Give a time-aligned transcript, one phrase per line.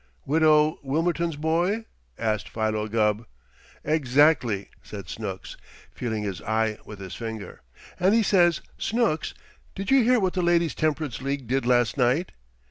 [0.25, 1.85] "Widow Wilmerton's boy?"
[2.17, 3.27] asked Philo Gubb.
[3.83, 5.57] "Exactly!" said Snooks,
[5.91, 7.61] feeling his eye with his finger.
[7.99, 9.35] "And he says, 'Snooks,
[9.75, 12.31] did you hear what the Ladies' Temperance League did last night?'